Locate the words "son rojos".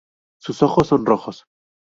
0.87-1.45